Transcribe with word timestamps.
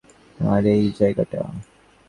আর 0.45 0.63
এই 0.75 0.83
জায়গাটা। 0.99 1.41